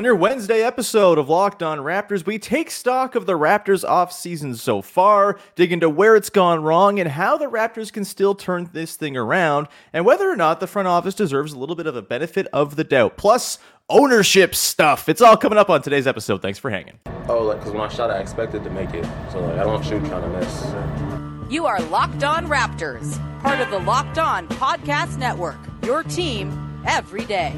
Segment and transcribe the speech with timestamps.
[0.00, 4.56] On your Wednesday episode of Locked On Raptors, we take stock of the Raptors offseason
[4.56, 8.70] so far, dig into where it's gone wrong and how the Raptors can still turn
[8.72, 11.96] this thing around, and whether or not the front office deserves a little bit of
[11.96, 13.18] a benefit of the doubt.
[13.18, 13.58] Plus,
[13.90, 15.06] ownership stuff.
[15.06, 16.40] It's all coming up on today's episode.
[16.40, 16.98] Thanks for hanging.
[17.28, 19.04] Oh, like, because when I shot, I expected to make it.
[19.30, 21.52] So, like, I don't shoot trying to miss.
[21.52, 27.26] You are Locked On Raptors, part of the Locked On Podcast Network, your team every
[27.26, 27.54] day.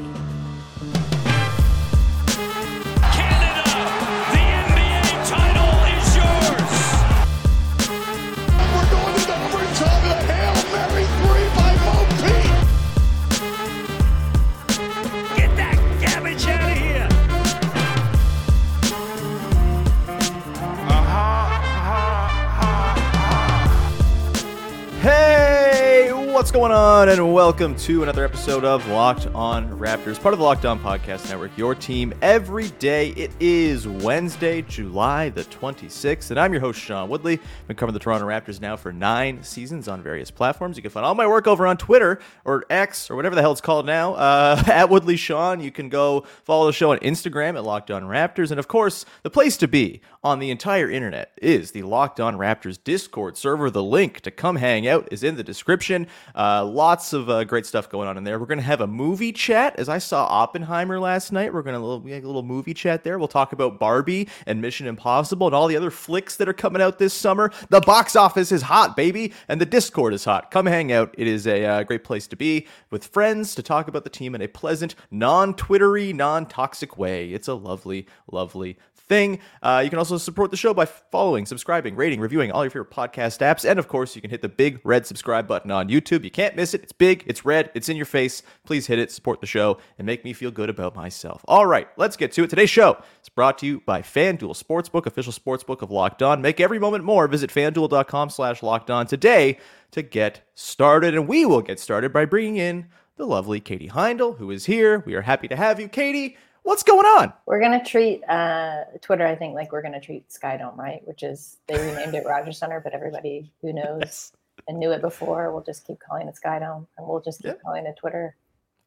[26.33, 27.09] What's going on?
[27.09, 31.29] And welcome to another episode of Locked On Raptors, part of the Locked On Podcast
[31.29, 33.09] Network, your team every day.
[33.09, 37.33] It is Wednesday, July the 26th, and I'm your host, Sean Woodley.
[37.33, 40.75] I've been covering the Toronto Raptors now for nine seasons on various platforms.
[40.75, 43.51] You can find all my work over on Twitter or X or whatever the hell
[43.51, 45.59] it's called now, uh, at Woodley Sean.
[45.59, 48.49] You can go follow the show on Instagram at Locked On Raptors.
[48.49, 52.37] And of course, the place to be on the entire internet is the Locked On
[52.37, 53.69] Raptors Discord server.
[53.69, 56.07] The link to come hang out is in the description.
[56.35, 58.39] Uh, lots of uh, great stuff going on in there.
[58.39, 59.75] We're going to have a movie chat.
[59.77, 63.19] As I saw Oppenheimer last night, we're going to have a little movie chat there.
[63.19, 66.81] We'll talk about Barbie and Mission Impossible and all the other flicks that are coming
[66.81, 67.51] out this summer.
[67.69, 70.51] The box office is hot, baby, and the Discord is hot.
[70.51, 71.13] Come hang out.
[71.17, 74.35] It is a uh, great place to be with friends to talk about the team
[74.35, 77.31] in a pleasant, non-twittery, non-toxic way.
[77.31, 78.77] It's a lovely, lovely
[79.07, 79.39] thing.
[79.61, 82.91] Uh, you can also support the show by following, subscribing, rating, reviewing all your favorite
[82.91, 83.69] podcast apps.
[83.69, 86.23] And of course, you can hit the big red subscribe button on YouTube.
[86.23, 86.83] You can't miss it.
[86.83, 88.43] It's big, it's red, it's in your face.
[88.65, 91.43] Please hit it, support the show, and make me feel good about myself.
[91.47, 92.49] All right, let's get to it.
[92.49, 96.41] Today's show is brought to you by FanDuel Sportsbook, official sportsbook of Locked On.
[96.41, 97.27] Make every moment more.
[97.27, 99.57] Visit fanduel.com slash locked on today
[99.91, 101.13] to get started.
[101.13, 105.03] And we will get started by bringing in the lovely Katie Heindl, who is here.
[105.05, 106.37] We are happy to have you, Katie.
[106.63, 107.33] What's going on?
[107.45, 111.05] We're gonna treat uh, Twitter, I think, like we're gonna treat Skydome, right?
[111.05, 114.31] Which is they renamed it Rogers Center, but everybody who knows yes.
[114.67, 117.85] and knew it before will just keep calling it Skydome, and we'll just keep calling
[117.85, 118.35] it Twitter.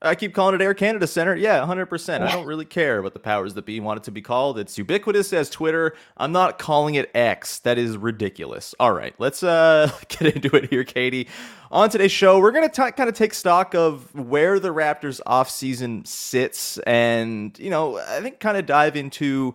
[0.02, 1.34] I keep calling it Air Canada Center.
[1.34, 2.20] Yeah, 100%.
[2.20, 4.58] I don't really care what the powers that be want it to be called.
[4.58, 5.94] It's ubiquitous as Twitter.
[6.18, 7.60] I'm not calling it X.
[7.60, 8.74] That is ridiculous.
[8.78, 11.28] All right, let's uh, get into it here, Katie.
[11.70, 16.06] On today's show, we're going to kind of take stock of where the Raptors offseason
[16.06, 19.54] sits and, you know, I think kind of dive into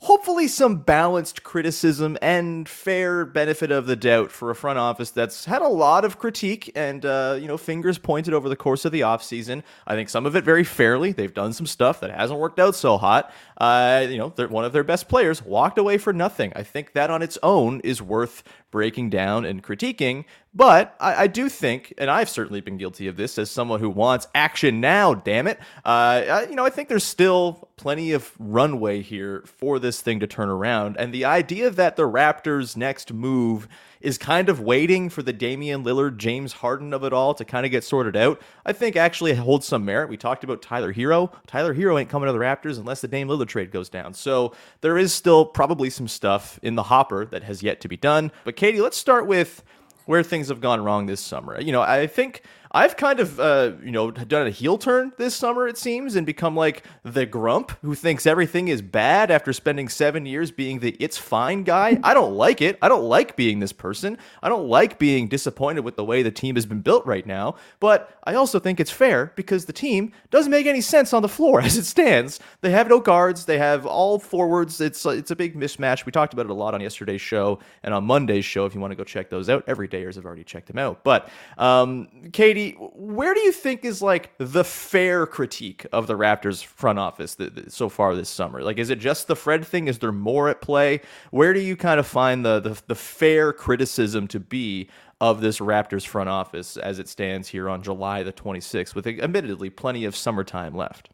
[0.00, 5.44] hopefully some balanced criticism and fair benefit of the doubt for a front office that's
[5.44, 8.92] had a lot of critique and uh, you know fingers pointed over the course of
[8.92, 9.62] the offseason.
[9.86, 11.12] I think some of it very fairly.
[11.12, 13.32] They've done some stuff that hasn't worked out so hot.
[13.58, 16.52] Uh, you know one of their best players walked away for nothing.
[16.56, 21.26] I think that on its own is worth breaking down and critiquing but I, I,
[21.28, 25.14] do think, and I've certainly been guilty of this as someone who wants action now,
[25.14, 25.60] damn it.
[25.84, 30.26] Uh, you know, I think there's still plenty of runway here for this thing to
[30.26, 30.96] turn around.
[30.98, 33.68] And the idea that the Raptors' next move
[34.00, 37.64] is kind of waiting for the Damian Lillard, James Harden of it all to kind
[37.64, 40.08] of get sorted out, I think actually holds some merit.
[40.08, 41.32] We talked about Tyler Herro.
[41.46, 44.14] Tyler Herro ain't coming to the Raptors unless the Dame Lillard trade goes down.
[44.14, 47.96] So there is still probably some stuff in the hopper that has yet to be
[47.96, 48.32] done.
[48.44, 49.62] But Katie, let's start with
[50.10, 51.60] where things have gone wrong this summer.
[51.60, 52.42] You know, I think
[52.72, 56.24] I've kind of, uh, you know, done a heel turn this summer, it seems, and
[56.24, 60.96] become like the grump who thinks everything is bad after spending seven years being the
[61.00, 61.98] it's fine guy.
[62.04, 62.78] I don't like it.
[62.80, 64.18] I don't like being this person.
[64.40, 67.56] I don't like being disappointed with the way the team has been built right now.
[67.80, 71.28] But I also think it's fair because the team doesn't make any sense on the
[71.28, 72.38] floor as it stands.
[72.60, 73.46] They have no guards.
[73.46, 74.80] They have all forwards.
[74.80, 76.06] It's it's a big mismatch.
[76.06, 78.64] We talked about it a lot on yesterday's show and on Monday's show.
[78.64, 81.02] If you want to go check those out, every dayers have already checked them out.
[81.02, 81.28] But
[81.58, 86.98] um, Katie where do you think is like the fair critique of the Raptors front
[86.98, 88.62] office th- th- so far this summer?
[88.62, 89.88] Like, is it just the Fred thing?
[89.88, 91.00] Is there more at play?
[91.30, 94.88] Where do you kind of find the, the, the fair criticism to be
[95.20, 99.70] of this Raptors front office as it stands here on July the 26th, with admittedly
[99.70, 101.10] plenty of summertime left?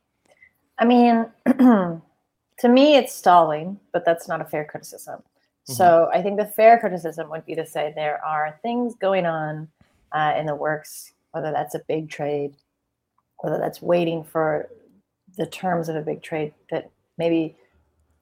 [0.78, 2.00] I mean, to
[2.64, 5.16] me, it's stalling, but that's not a fair criticism.
[5.16, 5.72] Mm-hmm.
[5.72, 9.68] So I think the fair criticism would be to say there are things going on
[10.12, 12.56] uh, in the works whether that's a big trade,
[13.40, 14.70] whether that's waiting for
[15.36, 17.54] the terms of a big trade that maybe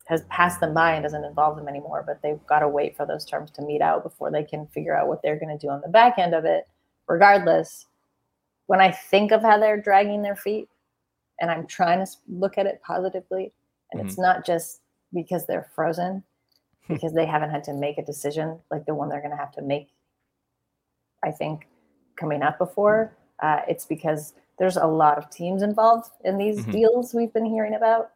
[0.07, 3.07] has passed them by and doesn't involve them anymore, but they've got to wait for
[3.07, 5.71] those terms to meet out before they can figure out what they're going to do
[5.71, 6.65] on the back end of it.
[7.07, 7.87] Regardless,
[8.67, 10.69] when I think of how they're dragging their feet,
[11.41, 13.53] and I'm trying to look at it positively,
[13.93, 14.09] and mm-hmm.
[14.09, 14.81] it's not just
[15.13, 16.25] because they're frozen,
[16.89, 19.53] because they haven't had to make a decision like the one they're going to have
[19.53, 19.91] to make,
[21.23, 21.69] I think,
[22.17, 23.17] coming up before.
[23.41, 26.71] Uh, it's because there's a lot of teams involved in these mm-hmm.
[26.71, 28.11] deals we've been hearing about,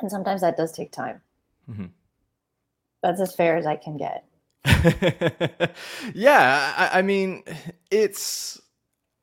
[0.00, 1.20] and sometimes that does take time.
[1.70, 1.86] Mm-hmm.
[3.02, 4.24] That's as fair as I can get.
[6.14, 7.42] yeah, I, I, mean,
[7.90, 8.60] it's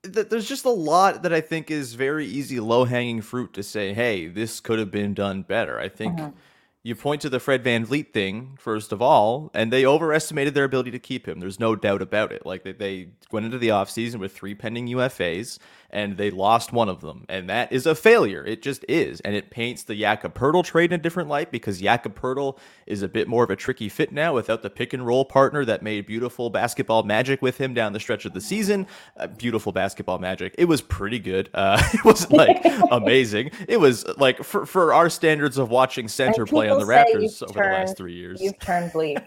[0.03, 3.93] there's just a lot that I think is very easy, low hanging fruit to say,
[3.93, 5.79] hey, this could have been done better.
[5.79, 6.17] I think.
[6.17, 6.37] Mm-hmm
[6.81, 10.91] you point to the Fred VanVleet thing, first of all, and they overestimated their ability
[10.91, 11.39] to keep him.
[11.39, 12.45] There's no doubt about it.
[12.45, 15.59] Like, they, they went into the offseason with three pending UFAs,
[15.91, 17.25] and they lost one of them.
[17.29, 18.45] And that is a failure.
[18.45, 19.19] It just is.
[19.21, 23.01] And it paints the Jakob Poeltl trade in a different light because Jakob Poeltl is
[23.01, 25.81] a bit more of a tricky fit now without the pick and roll partner that
[25.81, 28.87] made beautiful basketball magic with him down the stretch of the season.
[29.17, 30.53] Uh, beautiful basketball magic.
[30.57, 31.49] It was pretty good.
[31.53, 33.51] Uh, it wasn't like amazing.
[33.67, 37.53] It was like for, for our standards of watching center play on the Raptors over
[37.53, 38.41] turned, the last three years.
[38.41, 39.19] You've turned bleak.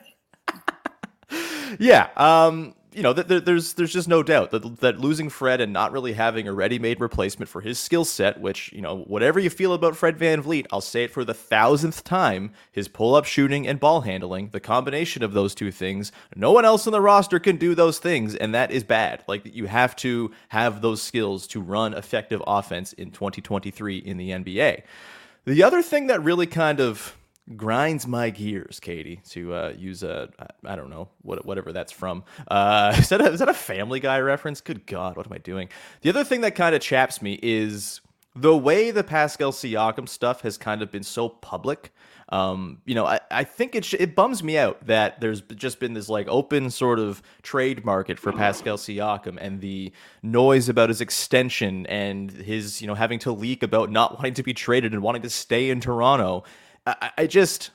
[1.79, 2.09] yeah.
[2.17, 5.93] Um, you know, th- there's there's just no doubt that that losing Fred and not
[5.93, 9.73] really having a ready-made replacement for his skill set, which you know, whatever you feel
[9.73, 14.03] about Fred VanVleet, I'll say it for the thousandth time: his pull-up shooting and ball
[14.03, 17.75] handling, the combination of those two things, no one else on the roster can do
[17.75, 19.25] those things, and that is bad.
[19.27, 24.31] Like you have to have those skills to run effective offense in 2023 in the
[24.31, 24.83] NBA.
[25.45, 27.17] The other thing that really kind of
[27.57, 30.29] grinds my gears, Katie, to uh, use a
[30.65, 32.25] I don't know what whatever that's from.
[32.49, 34.61] Uh, is that a, is that a Family Guy reference?
[34.61, 35.69] Good God, what am I doing?
[36.03, 38.01] The other thing that kind of chaps me is
[38.35, 41.93] the way the Pascal Siakam stuff has kind of been so public.
[42.31, 45.79] Um, you know, I, I think it sh- it bums me out that there's just
[45.81, 50.89] been this like open sort of trade market for Pascal Siakam and the noise about
[50.89, 54.95] his extension and his you know having to leak about not wanting to be traded
[54.95, 56.45] and wanting to stay in Toronto
[56.87, 57.71] I, I just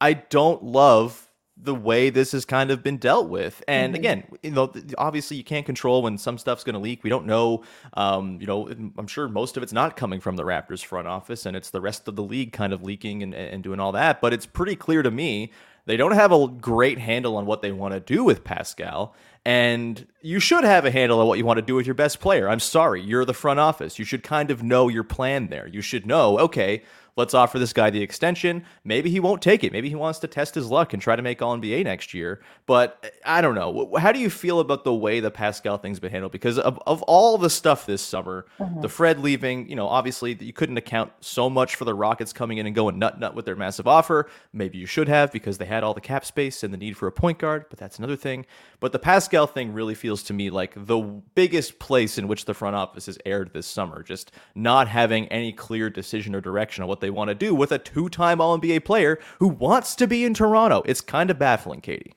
[0.00, 1.26] I don't love
[1.62, 3.62] the way this has kind of been dealt with.
[3.68, 4.00] And mm-hmm.
[4.00, 7.04] again, you know, obviously you can't control when some stuff's going to leak.
[7.04, 7.64] We don't know.
[7.94, 11.44] Um, you know, I'm sure most of it's not coming from the Raptors front office,
[11.44, 14.22] and it's the rest of the league kind of leaking and, and doing all that.
[14.22, 15.52] But it's pretty clear to me
[15.86, 19.14] They don't have a great handle on what they want to do with Pascal.
[19.44, 22.20] And you should have a handle on what you want to do with your best
[22.20, 22.48] player.
[22.48, 23.98] I'm sorry, you're the front office.
[23.98, 25.66] You should kind of know your plan there.
[25.66, 26.82] You should know, okay,
[27.16, 28.64] let's offer this guy the extension.
[28.84, 29.72] Maybe he won't take it.
[29.72, 32.40] Maybe he wants to test his luck and try to make All NBA next year.
[32.66, 33.94] But I don't know.
[33.98, 36.32] How do you feel about the way the Pascal thing's been handled?
[36.32, 38.80] Because of, of all the stuff this summer, mm-hmm.
[38.80, 42.58] the Fred leaving, you know, obviously you couldn't account so much for the Rockets coming
[42.58, 44.28] in and going nut nut with their massive offer.
[44.52, 47.06] Maybe you should have because they had all the cap space and the need for
[47.06, 48.46] a point guard, but that's another thing.
[48.80, 50.98] But the Pascal thing really feels to me like the
[51.34, 55.52] biggest place in which the front office has erred this summer, just not having any
[55.52, 58.58] clear decision or direction on what they want to do with a two time All
[58.58, 60.82] NBA player who wants to be in Toronto.
[60.86, 62.14] It's kind of baffling, Katie.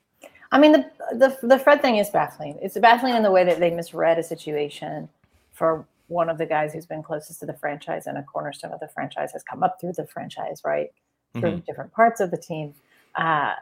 [0.52, 2.58] I mean, the, the, the Fred thing is baffling.
[2.62, 5.08] It's baffling in the way that they misread a situation
[5.52, 8.80] for one of the guys who's been closest to the franchise and a cornerstone of
[8.80, 10.92] the franchise has come up through the franchise, right?
[11.32, 11.64] Through mm-hmm.
[11.66, 12.74] different parts of the team.
[13.14, 13.54] Uh,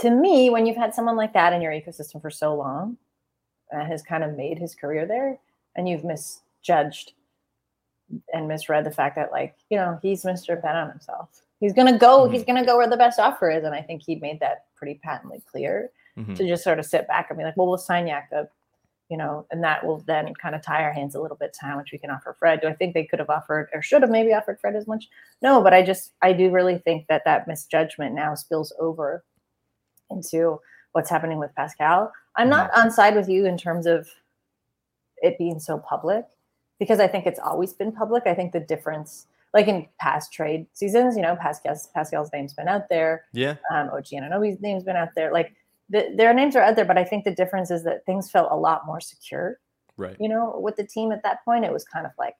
[0.00, 2.96] to me, when you've had someone like that in your ecosystem for so long,
[3.72, 5.38] uh, has kind of made his career there,
[5.76, 7.12] and you've misjudged
[8.32, 10.60] and misread the fact that, like, you know, he's Mr.
[10.60, 11.42] Bet on himself.
[11.60, 12.22] He's gonna go.
[12.22, 12.32] Mm-hmm.
[12.32, 14.94] He's gonna go where the best offer is, and I think he made that pretty
[15.02, 15.90] patently clear.
[16.16, 16.34] Mm-hmm.
[16.34, 18.48] To just sort of sit back and be like, well, we'll sign Jakob,
[19.08, 21.64] you know, and that will then kind of tie our hands a little bit to
[21.64, 22.60] how much we can offer Fred.
[22.60, 25.08] Do I think they could have offered or should have maybe offered Fred as much?
[25.42, 29.22] No, but I just I do really think that that misjudgment now spills over
[30.10, 30.60] into
[30.92, 32.12] what's happening with Pascal.
[32.36, 32.82] I'm not mm-hmm.
[32.82, 34.08] on side with you in terms of
[35.22, 36.24] it being so public
[36.78, 38.24] because I think it's always been public.
[38.26, 42.68] I think the difference, like in past trade seasons, you know, Pascal's Pascal's name's been
[42.68, 43.24] out there.
[43.32, 43.56] Yeah.
[43.72, 45.32] Um, OG Anunoby's name's been out there.
[45.32, 45.54] Like
[45.90, 48.52] the, their names are out there, but I think the difference is that things felt
[48.52, 49.58] a lot more secure.
[49.96, 50.16] Right.
[50.20, 52.36] You know, with the team at that point, it was kind of like,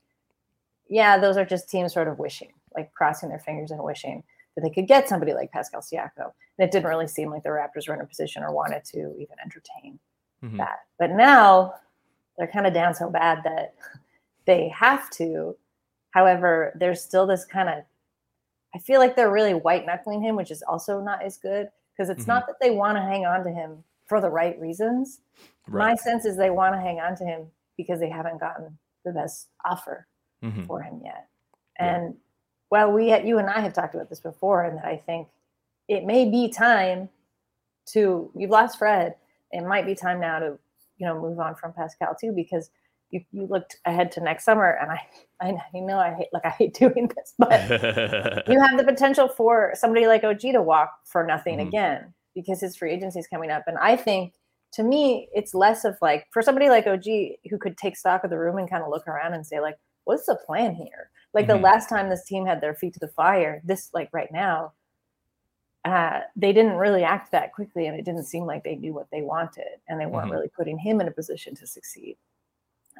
[0.88, 4.22] yeah, those are just teams sort of wishing, like crossing their fingers and wishing
[4.58, 6.32] that they could get somebody like Pascal Siakam.
[6.58, 9.14] And it didn't really seem like the Raptors were in a position or wanted to
[9.16, 10.00] even entertain
[10.44, 10.56] mm-hmm.
[10.56, 10.80] that.
[10.98, 11.74] But now
[12.36, 13.74] they're kind of down so bad that
[14.46, 15.56] they have to.
[16.10, 17.84] However, there's still this kind of
[18.74, 22.10] I feel like they're really white knuckling him, which is also not as good because
[22.10, 22.32] it's mm-hmm.
[22.32, 25.20] not that they want to hang on to him for the right reasons.
[25.68, 25.90] Right.
[25.90, 27.46] My sense is they want to hang on to him
[27.76, 30.06] because they haven't gotten the best offer
[30.44, 30.64] mm-hmm.
[30.64, 31.28] for him yet.
[31.78, 32.27] And yeah
[32.70, 35.28] well, we you and I have talked about this before, and that I think
[35.88, 37.08] it may be time
[37.92, 39.14] to you've lost Fred.
[39.52, 40.58] It might be time now to
[40.98, 42.70] you know move on from Pascal too, because
[43.10, 45.00] you, you looked ahead to next summer, and I
[45.74, 47.68] I know I hate like I hate doing this, but
[48.48, 51.68] you have the potential for somebody like OG to walk for nothing mm-hmm.
[51.68, 54.34] again because his free agency is coming up, and I think
[54.72, 57.04] to me it's less of like for somebody like OG
[57.48, 59.76] who could take stock of the room and kind of look around and say like
[60.04, 61.56] what's the plan here like mm-hmm.
[61.56, 64.72] the last time this team had their feet to the fire, this like right now,
[65.84, 69.08] uh, they didn't really act that quickly, and it didn't seem like they knew what
[69.10, 70.34] they wanted, and they weren't mm-hmm.
[70.34, 72.16] really putting him in a position to succeed.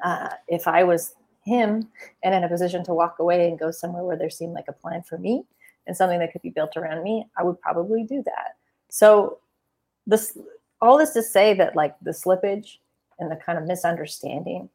[0.03, 1.87] Uh, if I was him
[2.23, 4.73] and in a position to walk away and go somewhere where there seemed like a
[4.73, 5.43] plan for me
[5.87, 8.55] and something that could be built around me, I would probably do that.
[8.89, 9.39] So
[10.07, 10.37] this
[10.81, 12.77] all this to say that like the slippage
[13.19, 14.69] and the kind of misunderstanding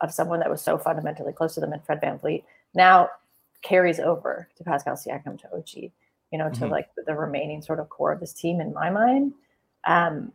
[0.00, 2.42] of someone that was so fundamentally close to them in Fred VanVleet
[2.76, 3.08] now
[3.62, 5.90] carries over to Pascal Siakam to OG,
[6.30, 6.70] you know, to mm-hmm.
[6.70, 9.32] like the remaining sort of core of this team in my mind,
[9.86, 10.32] um,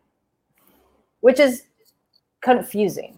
[1.22, 1.64] which is
[2.42, 3.18] confusing.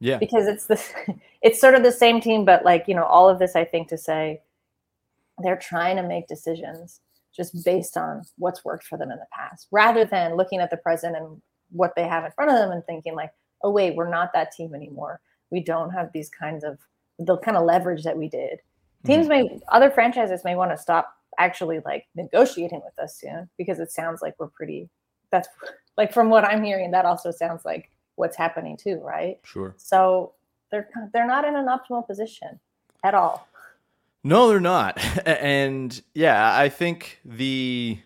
[0.00, 0.18] Yeah.
[0.18, 0.92] Because it's this,
[1.42, 3.88] it's sort of the same team, but like, you know, all of this I think
[3.88, 4.40] to say
[5.38, 7.00] they're trying to make decisions
[7.34, 10.76] just based on what's worked for them in the past, rather than looking at the
[10.76, 13.30] present and what they have in front of them and thinking like,
[13.62, 15.20] oh wait, we're not that team anymore.
[15.50, 16.78] We don't have these kinds of
[17.24, 18.60] the kind of leverage that we did.
[19.04, 19.54] Teams mm-hmm.
[19.54, 23.90] may other franchises may want to stop actually like negotiating with us soon because it
[23.90, 24.88] sounds like we're pretty
[25.30, 25.48] that's
[25.96, 29.38] like from what I'm hearing that also sounds like what's happening too, right?
[29.44, 29.74] Sure.
[29.78, 30.34] So
[30.70, 32.60] they're they're not in an optimal position
[33.02, 33.48] at all.
[34.24, 34.98] No, they're not.
[35.26, 37.98] And yeah, I think the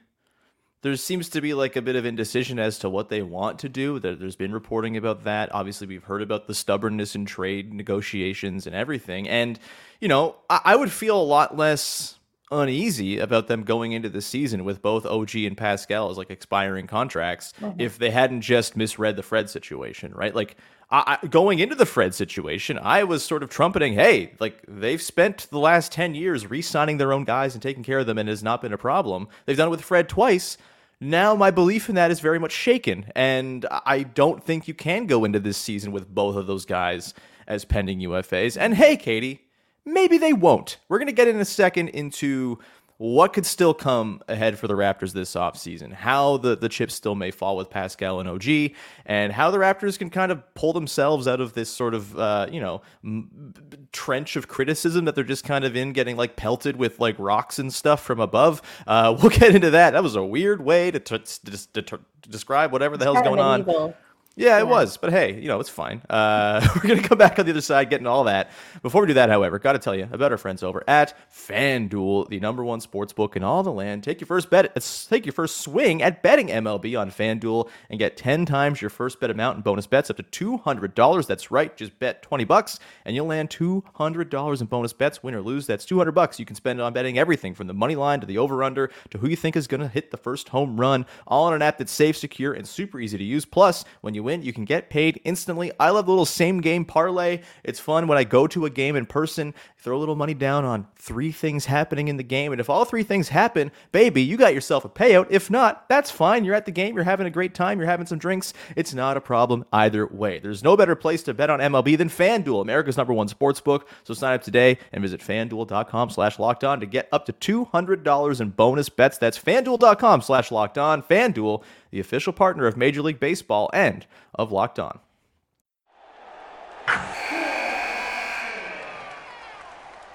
[0.83, 3.69] there seems to be like a bit of indecision as to what they want to
[3.69, 3.99] do.
[3.99, 5.53] There's been reporting about that.
[5.53, 9.29] Obviously, we've heard about the stubbornness in trade negotiations and everything.
[9.29, 9.59] And,
[10.01, 12.19] you know, I would feel a lot less
[12.51, 16.87] uneasy about them going into the season with both OG and Pascal as like expiring
[16.87, 17.81] contracts mm-hmm.
[17.81, 20.35] if they hadn't just misread the Fred situation, right?
[20.35, 20.57] Like,
[20.89, 25.49] I, going into the Fred situation, I was sort of trumpeting, hey, like they've spent
[25.51, 28.29] the last 10 years re signing their own guys and taking care of them, and
[28.29, 29.27] it has not been a problem.
[29.45, 30.57] They've done it with Fred twice.
[31.01, 35.07] Now, my belief in that is very much shaken, and I don't think you can
[35.07, 37.13] go into this season with both of those guys
[37.49, 38.57] as pending UFAs.
[38.59, 39.46] And hey, Katie,
[39.87, 40.79] maybe they won't.
[40.89, 42.59] We're going to get in a second into
[42.99, 47.15] what could still come ahead for the Raptors this offseason, how the, the chips still
[47.15, 48.73] may fall with Pascal and OG,
[49.05, 52.47] and how the Raptors can kind of pull themselves out of this sort of, uh,
[52.51, 53.53] you know, m-
[53.93, 57.59] trench of criticism that they're just kind of in, getting like pelted with like rocks
[57.59, 58.63] and stuff from above.
[58.87, 59.91] Uh, we'll get into that.
[59.91, 62.01] That was a weird way to, t- to, to, to
[62.31, 63.95] describe whatever the hell's going on.
[64.39, 66.03] Yeah, it was, but hey, you know it's fine.
[66.11, 68.51] Uh, we're gonna come back on the other side, getting all that.
[68.83, 72.29] Before we do that, however, got to tell you about our friends over at FanDuel,
[72.29, 74.05] the number one sports book in all the land.
[74.05, 74.77] Take your first bet,
[75.09, 79.21] take your first swing at betting MLB on FanDuel and get ten times your first
[79.21, 81.27] bet amount in bonus bets up to two hundred dollars.
[81.27, 85.23] That's right, just bet twenty bucks and you'll land two hundred dollars in bonus bets,
[85.23, 85.67] win or lose.
[85.67, 88.27] That's two hundred bucks you can spend on betting everything from the money line to
[88.27, 91.07] the over under to who you think is gonna hit the first home run.
[91.27, 93.47] All on an app that's safe, secure, and super easy to use.
[93.47, 95.73] Plus, when you win, you can get paid instantly.
[95.79, 97.43] I love the little same game parlay.
[97.65, 100.65] It's fun when I go to a game in person, throw a little money down
[100.65, 102.51] on three things happening in the game.
[102.51, 105.29] And if all three things happen, baby, you got yourself a payout.
[105.31, 106.45] If not, that's fine.
[106.45, 108.53] You're at the game, you're having a great time, you're having some drinks.
[108.75, 110.41] It's not a problem either way.
[110.41, 113.89] There's no better place to bet on MLB than FanDuel, America's number one sports book.
[114.03, 118.41] So sign up today and visit fanduel.com slash locked on to get up to $200
[118.41, 119.19] in bonus bets.
[119.19, 121.05] That's fanduel.com slash locked on.
[121.05, 124.99] FanDuel the official partner of Major League Baseball and of Locked On.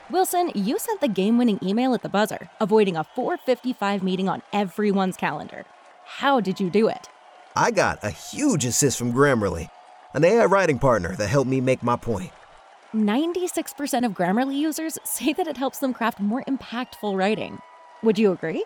[0.10, 5.16] Wilson, you sent the game-winning email at the buzzer, avoiding a 4:55 meeting on everyone's
[5.16, 5.66] calendar.
[6.04, 7.08] How did you do it?
[7.56, 9.70] I got a huge assist from Grammarly,
[10.14, 12.32] an AI writing partner that helped me make my point.
[12.94, 17.60] 96% of Grammarly users say that it helps them craft more impactful writing.
[18.04, 18.66] Would you agree?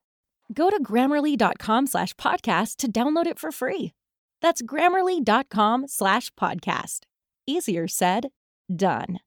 [0.53, 3.93] Go to grammarly.com slash podcast to download it for free.
[4.41, 7.01] That's grammarly.com slash podcast.
[7.47, 8.29] Easier said,
[8.73, 9.19] done.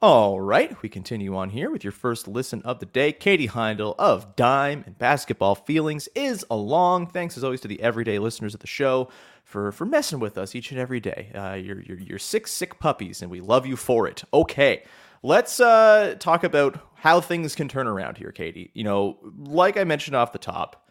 [0.00, 3.12] All right, we continue on here with your first listen of the day.
[3.12, 7.06] Katie Heindl of Dime and Basketball Feelings is along.
[7.06, 9.08] Thanks as always to the everyday listeners of the show
[9.44, 11.30] for for messing with us each and every day.
[11.32, 14.24] Uh, you're, you're, you're sick, sick puppies, and we love you for it.
[14.34, 14.82] Okay,
[15.22, 18.70] let's uh, talk about how things can turn around here, Katie.
[18.74, 20.88] You know, like I mentioned off the top,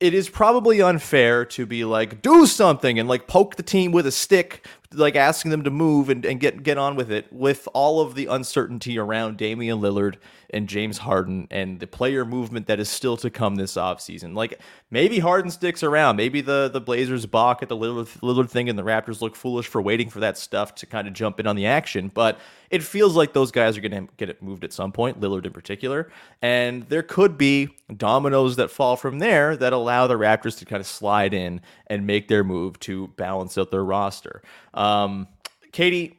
[0.00, 4.06] it is probably unfair to be like, do something and like poke the team with
[4.06, 7.68] a stick like asking them to move and, and get get on with it with
[7.74, 10.16] all of the uncertainty around Damian Lillard
[10.50, 14.34] and James Harden and the player movement that is still to come this offseason.
[14.34, 16.16] Like maybe Harden sticks around.
[16.16, 19.66] Maybe the, the Blazers balk at the Lillard, Lillard thing and the Raptors look foolish
[19.66, 22.10] for waiting for that stuff to kind of jump in on the action.
[22.12, 22.38] But
[22.74, 25.46] it feels like those guys are going to get it moved at some point, Lillard
[25.46, 26.10] in particular.
[26.42, 30.80] And there could be dominoes that fall from there that allow the Raptors to kind
[30.80, 34.42] of slide in and make their move to balance out their roster.
[34.74, 35.28] Um,
[35.70, 36.18] Katie,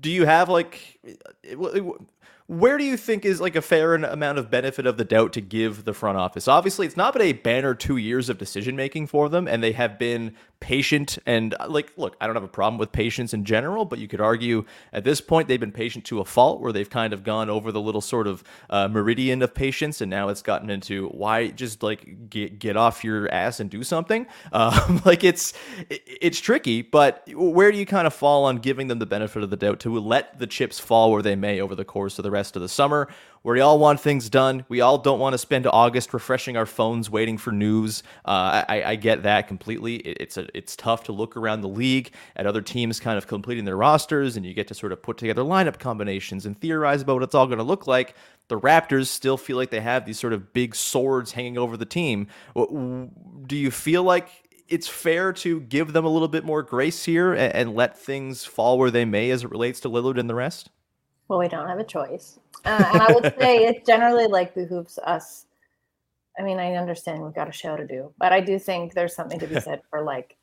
[0.00, 1.00] do you have like
[2.46, 5.40] where do you think is like a fair amount of benefit of the doubt to
[5.40, 6.46] give the front office?
[6.46, 9.72] Obviously, it's not been a banner two years of decision making for them, and they
[9.72, 13.44] have been patient and uh, like look i don't have a problem with patience in
[13.44, 16.72] general but you could argue at this point they've been patient to a fault where
[16.72, 20.28] they've kind of gone over the little sort of uh, meridian of patience and now
[20.28, 24.26] it's gotten into why just like get, get off your ass and do something.
[24.52, 25.52] Um, like it's
[25.90, 29.50] it's tricky but where do you kind of fall on giving them the benefit of
[29.50, 32.30] the doubt to let the chips fall where they may over the course of the
[32.30, 33.08] rest of the summer
[33.54, 34.64] we all want things done.
[34.68, 38.02] We all don't want to spend August refreshing our phones waiting for news.
[38.24, 39.96] Uh, I, I, get that completely.
[39.96, 43.28] It, it's a, it's tough to look around the league at other teams kind of
[43.28, 47.02] completing their rosters, and you get to sort of put together lineup combinations and theorize
[47.02, 48.16] about what it's all going to look like.
[48.48, 51.86] The Raptors still feel like they have these sort of big swords hanging over the
[51.86, 52.26] team.
[52.54, 54.28] Do you feel like
[54.68, 58.44] it's fair to give them a little bit more grace here and, and let things
[58.44, 60.70] fall where they may as it relates to Lillard and the rest?
[61.28, 62.38] Well, we don't have a choice.
[62.64, 65.46] Uh, and I would say it generally like behooves us.
[66.38, 69.14] I mean, I understand we've got a show to do, but I do think there's
[69.14, 70.36] something to be said for like,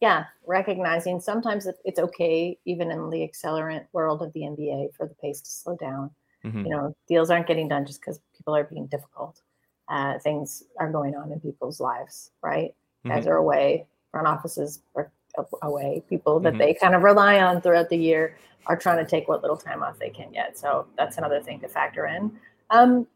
[0.00, 5.14] yeah, recognizing sometimes it's okay, even in the accelerant world of the NBA, for the
[5.14, 6.10] pace to slow down.
[6.44, 6.64] Mm-hmm.
[6.64, 9.42] You know, deals aren't getting done just because people are being difficult.
[9.88, 12.74] Uh, things are going on in people's lives, right?
[13.04, 13.08] Mm-hmm.
[13.08, 15.10] Guys are away, front offices are
[15.62, 16.58] away, people that mm-hmm.
[16.58, 19.82] they kind of rely on throughout the year are trying to take what little time
[19.82, 20.58] off they can get.
[20.58, 22.32] So that's another thing to factor in.
[22.70, 23.06] Um,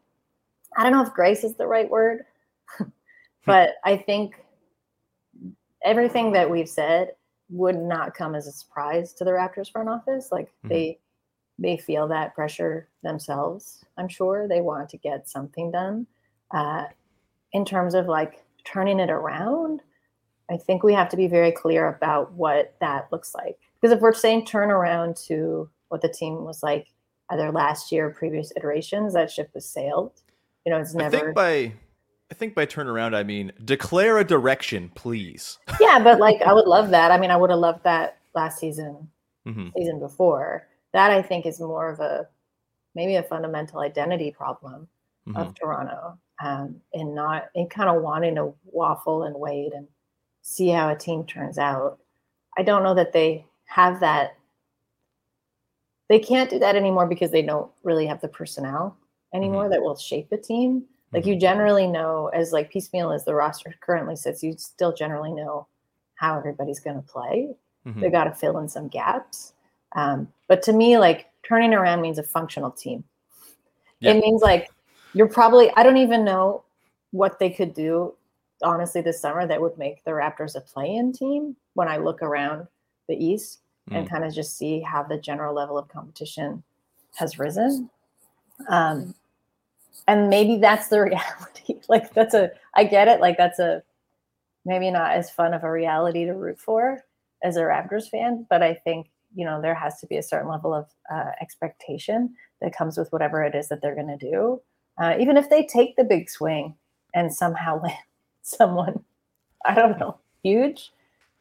[0.75, 2.23] I don't know if grace is the right word.
[3.45, 4.35] but I think
[5.83, 7.11] everything that we've said
[7.49, 10.29] would not come as a surprise to the Raptors front office.
[10.31, 10.69] Like Mhm.
[10.69, 10.99] they
[11.57, 13.85] they feel that pressure themselves.
[13.97, 16.05] I'm sure they want to get something done.
[16.51, 16.85] Uh,
[17.53, 19.81] in terms of like turning it around,
[20.49, 23.57] I think we have to be very clear about what that looks like.
[23.81, 26.87] Because if we're saying turn around to what the team was like
[27.29, 30.21] either last year or previous iterations, that ship has sailed.
[30.65, 31.15] You know, it's never.
[31.15, 31.73] I think by
[32.31, 35.59] I think by turnaround I mean declare a direction, please.
[35.79, 37.11] yeah, but like I would love that.
[37.11, 39.09] I mean, I would have loved that last season,
[39.47, 39.71] Mhm.
[39.77, 40.67] season before.
[40.93, 42.27] That I think is more of a
[42.95, 44.87] maybe a fundamental identity problem
[45.27, 45.37] Mhm.
[45.37, 49.87] of Toronto, um, in not in kind of wanting to waffle and wait and
[50.47, 51.97] see how a team turns out.
[52.55, 54.37] I don't know that they have that.
[56.07, 58.95] They can't do that anymore because they don't really have the personnel
[59.33, 60.83] anymore that will shape a team.
[61.11, 65.33] Like you generally know, as like piecemeal as the roster currently sits, you still generally
[65.33, 65.65] know
[66.13, 67.55] how everybody's going to play.
[67.87, 68.01] Mhm.
[68.01, 69.53] They got to fill in some gaps.
[69.93, 73.03] Um, but to me, like turning around means a functional team.
[73.99, 74.11] Yeah.
[74.11, 74.69] It means like
[75.13, 76.63] you're probably, I don't even know
[77.11, 78.13] what they could do,
[78.65, 82.21] honestly, this summer that would make the Raptors a play in team when I look
[82.21, 82.67] around
[83.07, 84.09] the East and Mm.
[84.09, 86.63] kind of just see how the general level of competition
[87.15, 87.89] has risen.
[88.67, 89.13] Um,
[90.07, 91.79] and maybe that's the reality.
[91.87, 93.21] like, that's a, I get it.
[93.21, 93.83] Like, that's a
[94.65, 97.03] maybe not as fun of a reality to root for
[97.43, 100.49] as a Raptors fan, but I think you know there has to be a certain
[100.49, 104.61] level of uh, expectation that comes with whatever it is that they're going to do,
[104.99, 106.75] uh, even if they take the big swing
[107.13, 107.97] and somehow land
[108.45, 109.03] someone,
[109.65, 110.91] I don't know, huge.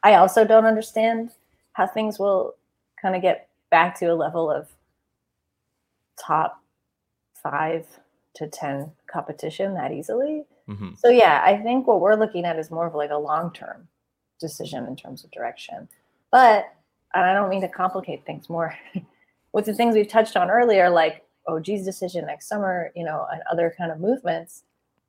[0.03, 1.31] I also don't understand
[1.75, 2.55] how things will
[3.01, 4.69] kind of get back to a level of
[6.19, 6.61] top
[7.43, 7.87] five
[8.35, 10.45] to ten competition that easily.
[10.69, 10.99] Mhm.
[10.99, 13.89] So yeah, I think what we're looking at is more of like a long term
[14.41, 15.89] decision in terms of direction.
[16.31, 16.67] But
[17.15, 18.77] and I don't mean to complicate things more
[19.53, 23.43] with the things we've touched on earlier, like OG's decision next summer, you know, and
[23.51, 24.65] other kind of movements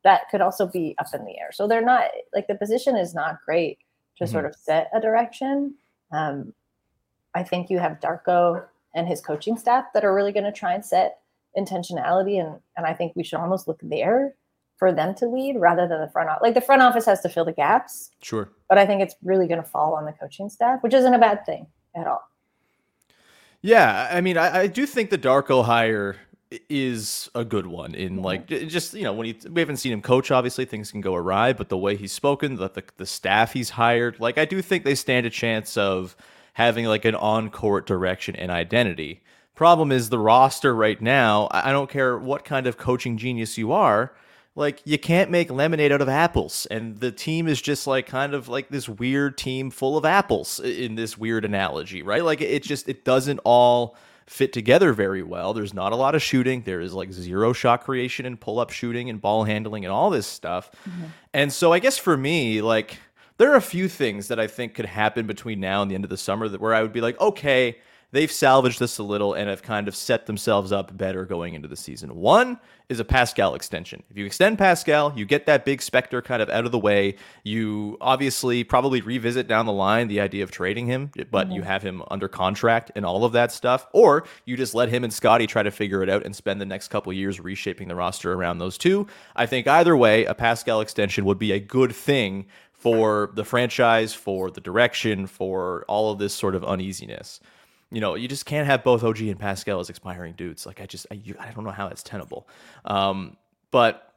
[0.06, 1.50] that could also be up in the air.
[1.52, 3.80] So they're not like the position is not great
[4.18, 5.74] to sort of set a direction.
[6.14, 6.54] Um,
[7.34, 8.64] I think you have Darko
[8.94, 11.20] and his coaching staff that are really going to try and set
[11.58, 14.36] intentionality, and and I think we should almost look there
[14.78, 16.42] for them to lead rather than the front office.
[16.44, 18.50] Like the front office has to fill the gaps, Sure.
[18.70, 21.20] but I think it's really going to fall on the coaching staff, which isn't a
[21.20, 21.66] bad thing
[21.96, 22.30] at all.
[23.62, 26.18] Yeah, I mean, I, I do think the Darko hire
[26.70, 27.96] is a good one.
[27.96, 28.24] In mm-hmm.
[28.24, 31.16] like, just you know, when he we haven't seen him coach, obviously things can go
[31.16, 31.54] awry.
[31.54, 34.84] But the way he's spoken, the, the the staff he's hired, like, I do think
[34.84, 36.16] they stand a chance of
[36.54, 39.22] having like an on court direction and identity.
[39.56, 41.48] Problem is the roster right now.
[41.52, 44.14] I I don't care what kind of coaching genius you are.
[44.58, 48.34] Like you can't make lemonade out of apples, and the team is just like kind
[48.34, 52.24] of like this weird team full of apples in this weird analogy, right?
[52.24, 55.54] Like it just it doesn't all fit together very well.
[55.54, 56.64] There's not a lot of shooting.
[56.64, 60.10] There is like zero shot creation and pull up shooting and ball handling and all
[60.10, 60.72] this stuff.
[60.90, 61.04] Mm-hmm.
[61.34, 62.98] And so I guess for me, like
[63.38, 66.04] there are a few things that I think could happen between now and the end
[66.04, 67.78] of the summer that where I would be like, okay,
[68.16, 71.68] they've salvaged this a little and have kind of set themselves up better going into
[71.68, 72.16] the season.
[72.16, 74.04] One is a Pascal extension.
[74.10, 77.16] If you extend Pascal, you get that big specter kind of out of the way.
[77.44, 81.70] You obviously probably revisit down the line the idea of trading him, but you mm-hmm.
[81.70, 83.88] have him under contract and all of that stuff.
[83.92, 86.66] Or you just let him and Scottie try to figure it out and spend the
[86.66, 89.08] next couple years reshaping the roster around those two.
[89.36, 94.14] I think either way, a Pascal extension would be a good thing for the franchise,
[94.14, 97.40] for the direction, for all of this sort of uneasiness.
[97.96, 100.66] You know, you just can't have both OG and Pascal as expiring dudes.
[100.66, 102.46] Like, I just, I, I don't know how it's tenable.
[102.84, 103.38] Um,
[103.72, 104.15] but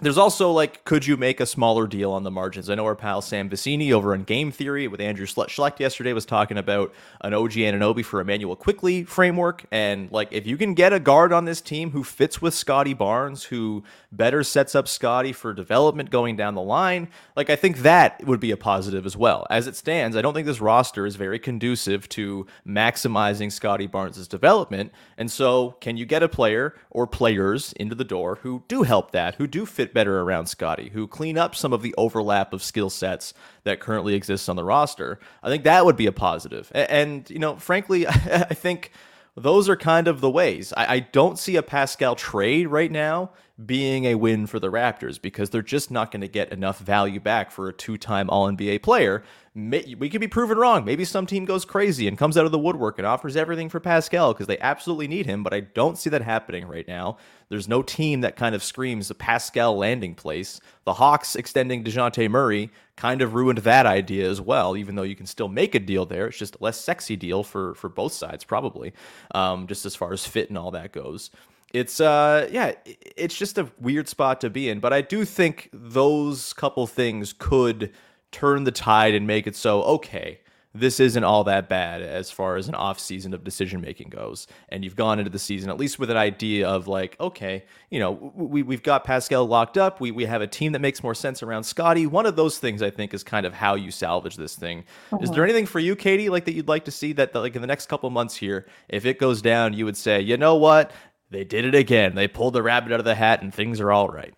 [0.00, 2.68] there's also like, could you make a smaller deal on the margins?
[2.68, 6.26] I know our pal Sam Vecenie over on Game Theory with Andrew Schlecht yesterday was
[6.26, 9.64] talking about an OG Anunoby for Immanuel Quickley framework.
[9.70, 12.94] And like, if you can get a guard on this team who fits with Scottie
[12.94, 17.78] Barnes, who better sets up Scottie for development going down the line, like, I think
[17.78, 19.46] that would be a positive as well.
[19.50, 24.26] As it stands, I don't think this roster is very conducive to maximizing Scottie Barnes's
[24.26, 24.90] development.
[25.16, 29.12] And so, can you get a player or players into the door who do help
[29.12, 32.62] that, who do fit better around Scottie, who clean up some of the overlap of
[32.62, 35.18] skill sets that currently exists on the roster?
[35.42, 36.70] I think that would be a positive.
[36.74, 38.92] And, you know, frankly, I think
[39.36, 40.72] those are kind of the ways.
[40.76, 43.30] I don't see a Pascal trade right now
[43.66, 47.20] being a win for the Raptors because they're just not going to get enough value
[47.20, 49.22] back for a two time All NBA player.
[49.54, 50.84] We could be proven wrong.
[50.84, 53.80] Maybe some team goes crazy and comes out of the woodwork and offers everything for
[53.80, 57.18] Pascal because they absolutely need him, but I don't see that happening right now.
[57.50, 60.58] There's no team that kind of screams Pascal landing place.
[60.84, 65.16] The Hawks extending Dejounte Murray kind of ruined that idea as well, even though you
[65.16, 66.28] can still make a deal there.
[66.28, 68.94] It's just a less sexy deal for, for both sides, probably,
[69.34, 71.30] um, just as far as fit and all that goes
[71.72, 72.72] it's uh yeah
[73.16, 77.32] it's just a weird spot to be in but i do think those couple things
[77.32, 77.90] could
[78.30, 80.40] turn the tide and make it so okay
[80.74, 84.46] this isn't all that bad as far as an off season of decision making goes.
[84.70, 87.98] And you've gone into the season at least with an idea of like okay you
[87.98, 90.00] know we, we've got pascal locked up.
[90.00, 92.06] We, we have a team that makes more sense around scottie.
[92.06, 94.84] One of those things i think is kind of how you salvage this thing.
[95.20, 97.54] Is there anything for you katie like that you'd like to see that, that like
[97.54, 100.54] in the next couple months here if it goes down you would say you know
[100.54, 100.90] what
[101.32, 102.14] they did it again.
[102.14, 104.34] They pulled the rabbit out of the hat, and things are all right.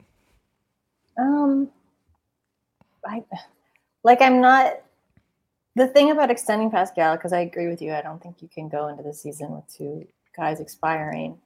[1.18, 1.68] Um,
[3.06, 3.22] I
[4.02, 4.22] like.
[4.22, 4.80] I'm not.
[5.76, 8.68] The thing about extending Pascal, because I agree with you, I don't think you can
[8.68, 11.38] go into the season with two guys expiring.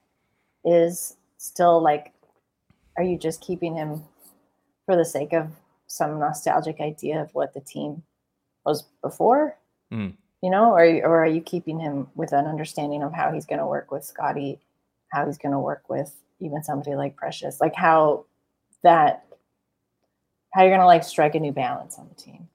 [0.65, 2.13] Is still like,
[2.97, 4.05] are you just keeping him
[4.85, 5.49] for the sake of
[5.87, 8.03] some nostalgic idea of what the team
[8.67, 9.57] was before?
[9.91, 10.13] Mm.
[10.43, 13.61] You know, or or are you keeping him with an understanding of how he's going
[13.61, 14.61] to work with Scottie?
[15.11, 18.25] How he's going to work with even somebody like Precious, like how
[18.83, 19.25] that
[20.53, 22.49] how you're going to like strike a new balance on the team.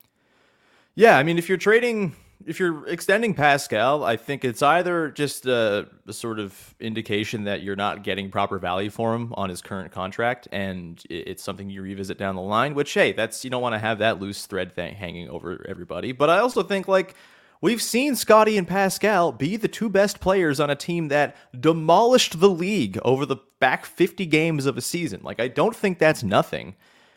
[0.95, 5.45] Yeah, I mean, if you're trading, if you're extending Pascal, I think it's either just
[5.45, 9.61] a, a, sort of indication that you're not getting proper value for him on his
[9.61, 12.75] current contract, and it's something you revisit down the line.
[12.75, 16.11] Which, hey, that's you don't want to have that loose thread hanging over everybody.
[16.11, 17.15] But I also think like
[17.63, 22.41] We've seen Scottie and Pascal be the two best players on a team that demolished
[22.41, 25.21] the league over the back 50 games of a season.
[25.23, 26.75] Like, I don't think that's nothing.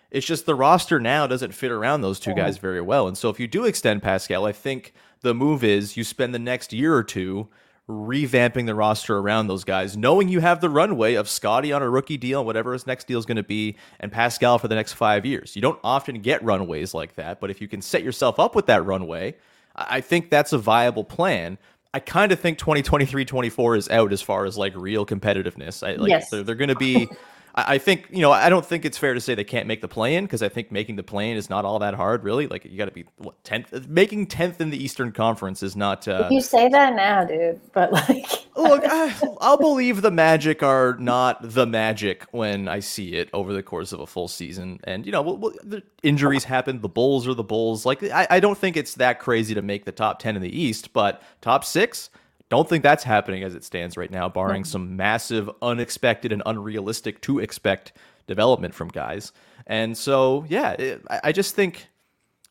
[0.08, 3.08] It's just the roster now doesn't fit around those two guys very well.
[3.08, 6.38] And so if you do extend Pascal, I think the move is you spend the
[6.38, 7.48] next year or two
[7.88, 11.90] revamping the roster around those guys, knowing you have the runway of Scottie on a
[11.90, 14.92] rookie deal, whatever his next deal is going to be, and Pascal for the next
[14.92, 15.56] five years.
[15.56, 18.66] You don't often get runways like that, but if you can set yourself up with
[18.66, 19.34] that runway,
[19.76, 21.58] I think that's a viable plan.
[21.94, 25.86] I kind of think 2023 24 is out as far as like real competitiveness.
[25.86, 26.30] I, like yes.
[26.30, 27.08] they're, they're going to be
[27.58, 29.88] I think you know I don't think it's fair to say they can't make the
[29.88, 32.46] play in because I think making the play in is not all that hard really.
[32.46, 36.06] Like you got to be what tenth, making tenth in the Eastern Conference is not.
[36.06, 40.98] Uh, you say that now, dude, but like, look, I, I'll believe the Magic are
[40.98, 44.78] not the Magic when I see it over the course of a full season.
[44.84, 46.82] And you know, well, well, the injuries happen.
[46.82, 47.86] The Bulls are the Bulls.
[47.86, 50.60] Like I, I don't think it's that crazy to make the top ten in the
[50.60, 52.10] East, but top six.
[52.48, 54.70] Don't think that's happening as it stands right now, barring mm-hmm.
[54.70, 57.92] some massive, unexpected, and unrealistic to expect
[58.26, 59.32] development from guys.
[59.66, 61.88] And so, yeah, it, I just think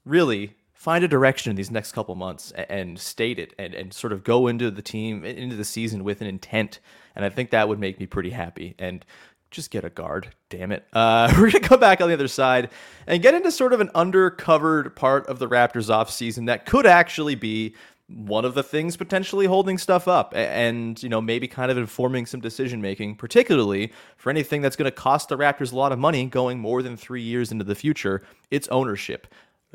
[0.05, 4.13] really find a direction in these next couple months and state it and, and sort
[4.13, 6.79] of go into the team, into the season with an intent.
[7.15, 8.75] And I think that would make me pretty happy.
[8.77, 9.03] And
[9.49, 10.86] just get a guard, damn it.
[10.93, 12.69] Uh, we're going to come back on the other side
[13.08, 17.36] and get into sort of an undercovered part of the Raptors offseason that could actually
[17.36, 17.73] be
[18.08, 22.26] one of the things potentially holding stuff up and you know maybe kind of informing
[22.28, 25.98] some decision making particularly for anything that's going to cost the raptors a lot of
[25.98, 29.26] money going more than three years into the future it's ownership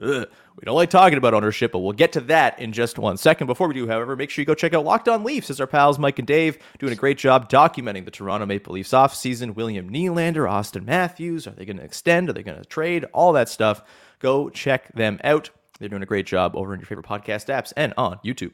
[0.03, 0.27] Ugh.
[0.57, 3.47] We don't like talking about ownership, but we'll get to that in just one second.
[3.47, 5.67] Before we do, however, make sure you go check out Locked On Leafs as our
[5.67, 9.55] pals Mike and Dave doing a great job documenting the Toronto Maple Leafs offseason.
[9.55, 12.29] William Nylander, Auston Matthews, are they going to extend?
[12.29, 13.05] Are they going to trade?
[13.13, 13.83] All that stuff.
[14.19, 15.51] Go check them out.
[15.81, 18.53] They're doing a great job over in your favorite podcast apps and on YouTube.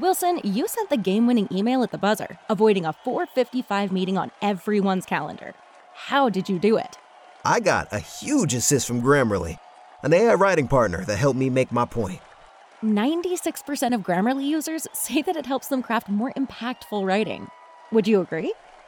[0.00, 5.06] Wilson, you sent the game-winning email at the buzzer, avoiding a 4:55 meeting on everyone's
[5.06, 5.54] calendar.
[5.94, 6.98] How did you do it?
[7.44, 9.58] I got a huge assist from Grammarly,
[10.02, 12.20] an AI writing partner that helped me make my point.
[12.82, 17.48] 96% of Grammarly users say that it helps them craft more impactful writing.
[17.90, 18.52] Would you agree?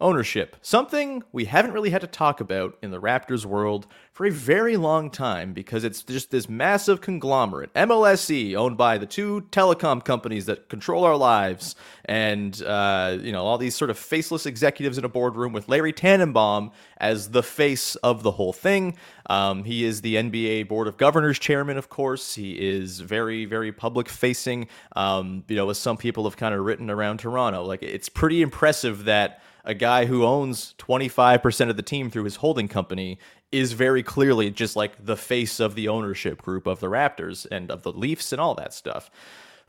[0.00, 0.56] Ownership.
[0.60, 4.76] Something we haven't really had to talk about in the Raptors world for a very
[4.76, 10.46] long time because it's just this massive conglomerate, MLSE, owned by the two telecom companies
[10.46, 15.04] that control our lives, and uh, you know all these sort of faceless executives in
[15.04, 18.96] a boardroom with Larry Tanenbaum as the face of the whole thing.
[19.26, 22.34] Um, he is the NBA Board of Governors chairman, of course.
[22.34, 24.68] He is very, very public facing.
[24.96, 28.42] Um, you know, as some people have kind of written around Toronto, like it's pretty
[28.42, 33.18] impressive that a guy who owns 25% of the team through his holding company
[33.50, 37.70] is very clearly just like the face of the ownership group of the Raptors and
[37.70, 39.10] of the Leafs and all that stuff.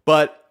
[0.05, 0.41] But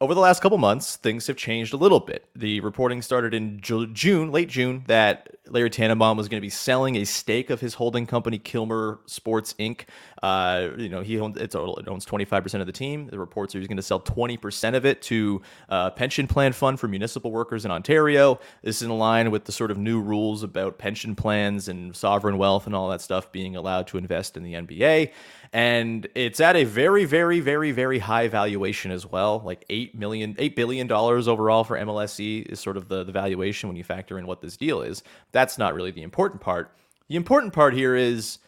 [0.00, 2.24] over the last couple months, things have changed a little bit.
[2.36, 6.96] The reporting started in June, late June, that Larry Tanenbaum was going to be selling
[6.96, 9.82] a stake of his holding company, Kilmer Sports Inc.
[10.22, 13.06] Uh, you know, he owns it owns 25% of the team.
[13.06, 16.52] The reports are he's going to sell 20% of it to a uh, pension plan
[16.52, 18.40] fund for municipal workers in Ontario.
[18.62, 22.38] This is in line with the sort of new rules about pension plans and sovereign
[22.38, 25.12] wealth and all that stuff being allowed to invest in the NBA
[25.52, 30.34] and it's at a very very very very high valuation as well like 8 million
[30.38, 34.18] 8 billion dollars overall for MLSE is sort of the, the valuation when you factor
[34.18, 35.02] in what this deal is
[35.32, 36.76] that's not really the important part
[37.08, 38.38] the important part here is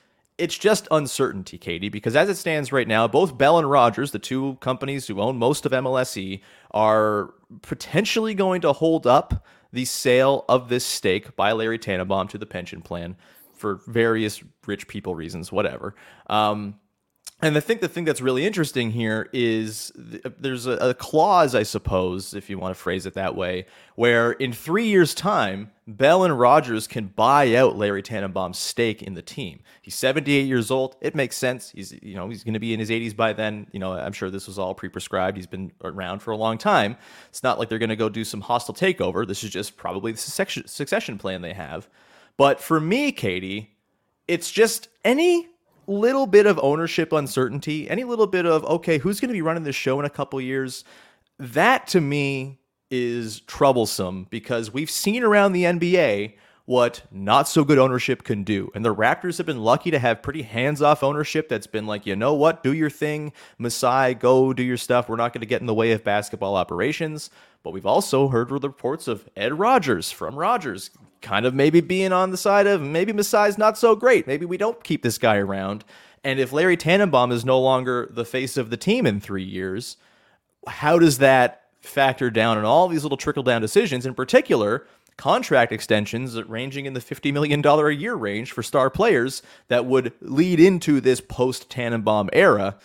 [0.41, 4.19] it's just uncertainty katie because as it stands right now both bell and rogers the
[4.19, 6.41] two companies who own most of MLSE
[6.73, 12.39] are potentially going to hold up the sale of this stake by Larry Tanenbaum to
[12.39, 13.17] the pension plan
[13.55, 15.95] for various rich people reasons, whatever.
[16.29, 16.77] Um,
[17.43, 21.55] and I think the thing that's really interesting here is th- there's a, a, clause,
[21.55, 25.71] I suppose, if you want to phrase it that way, where in three years' time,
[25.87, 29.61] Bell and Rogers can buy out Larry Tanenbaum's stake in the team.
[29.81, 30.97] He's 78 years old.
[31.01, 31.71] It makes sense.
[31.71, 33.67] He's you know he's going to be in his 80s by then.
[33.73, 35.37] You know I'm sure this was all pre-prescribed.
[35.37, 36.97] He's been around for a long time.
[37.29, 39.27] It's not like they're going to go do some hostile takeover.
[39.27, 41.89] This is just probably the succession plan they have.
[42.37, 43.77] But for me, Katie,
[44.29, 45.49] it's just any
[45.91, 49.65] little bit of ownership uncertainty, any little bit of okay, who's going to be running
[49.65, 50.85] this show in a couple years,
[51.39, 52.59] that to me
[52.91, 56.35] is troublesome because we've seen around the NBA
[56.67, 58.71] what not so good ownership can do.
[58.77, 62.07] And the Raptors have been lucky to have pretty hands off ownership that's been like,
[62.07, 65.09] you know what, do your thing, Masai, go do your stuff.
[65.09, 67.31] We're not going to get in the way of basketball operations.
[67.65, 70.91] But we've also heard the reports of Ed Rogers from Rogers
[71.23, 74.27] kind of maybe being on the side of maybe Masai's not so great.
[74.27, 75.85] Maybe we don't keep this guy around.
[76.25, 79.97] And if Larry Tanenbaum is no longer the face of the team in three years,
[80.67, 84.05] how does that factor down in all these little trickle down decisions?
[84.05, 89.43] In particular, contract extensions ranging in the $50 million a year range for star players
[89.69, 92.77] that would lead into this post Tanenbaum era.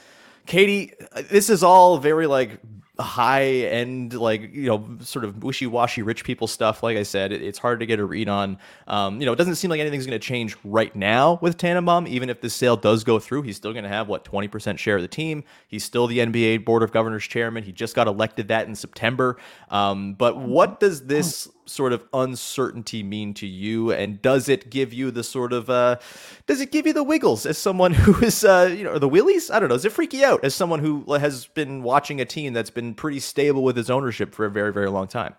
[0.45, 0.93] Katie,
[1.29, 2.59] this is all very like
[2.99, 6.83] high end, like, you know, sort of wishy washy rich people stuff.
[6.83, 8.57] Like I said, it, it's hard to get a read on.
[8.87, 12.07] Um, you know, it doesn't seem like anything's going to change right now with Tanenbaum.
[12.07, 14.95] Even if this sale does go through, he's still going to have, what, 20% share
[14.97, 15.43] of the team.
[15.67, 17.63] He's still the NBA Board of Governors chairman.
[17.63, 19.37] He just got elected that in September.
[19.69, 24.93] Um, but what does this sort of uncertainty mean to you and does it give
[24.93, 25.97] you the sort of uh
[26.45, 29.49] does it give you the wiggles as someone who is uh you know the willies
[29.49, 32.25] i don't know does it freak you out as someone who has been watching a
[32.25, 35.33] team that's been pretty stable with its ownership for a very very long time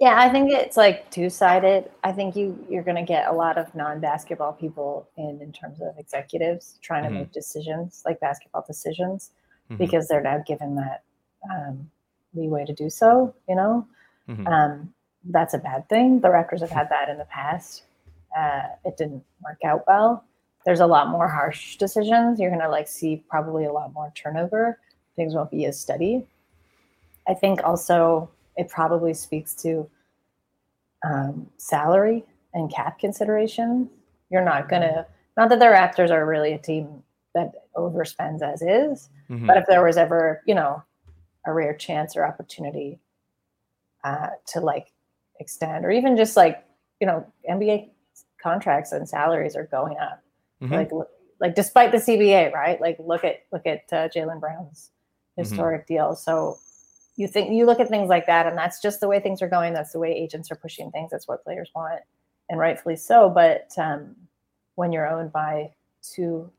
[0.00, 3.56] yeah i think it's like two-sided i think you you're going to get a lot
[3.56, 7.20] of non-basketball people in in terms of executives trying to mm-hmm.
[7.20, 9.30] make decisions like basketball decisions
[9.70, 9.76] mm-hmm.
[9.76, 11.02] because they're now given that
[11.50, 11.90] um,
[12.34, 13.86] leeway to do so you know
[14.28, 14.46] mm-hmm.
[14.46, 14.92] um,
[15.30, 16.20] that's a bad thing.
[16.20, 17.84] The Raptors have had that in the past.
[18.36, 20.24] Uh, it didn't work out well.
[20.64, 22.40] There's a lot more harsh decisions.
[22.40, 24.78] You're gonna like see probably a lot more turnover.
[25.16, 26.26] Things won't be as steady.
[27.28, 29.88] I think also it probably speaks to
[31.04, 33.88] um, salary and cap consideration.
[34.30, 35.06] You're not gonna
[35.36, 37.02] not that the Raptors are really a team
[37.34, 39.46] that overspends as is, mm-hmm.
[39.46, 40.82] but if there was ever you know
[41.46, 42.98] a rare chance or opportunity
[44.02, 44.93] uh, to like
[45.40, 46.64] extend, or even just like
[47.00, 47.90] you know NBA
[48.42, 50.22] contracts and salaries are going up.
[50.62, 50.74] Mm-hmm.
[50.74, 50.90] Like
[51.40, 52.80] like despite the CBA, right?
[52.80, 54.90] Like look at look at uh, Jaylen Brown's
[55.38, 55.42] mm-hmm.
[55.42, 55.94] historic mm-hmm.
[55.94, 56.14] deal.
[56.14, 56.58] So
[57.16, 59.48] you think you look at things like that, and that's just the way things are
[59.48, 59.74] going.
[59.74, 61.10] That's the way agents are pushing things.
[61.10, 62.00] That's what players want,
[62.48, 63.30] and rightfully so.
[63.30, 64.16] But um,
[64.74, 65.70] when you're owned by
[66.02, 66.50] two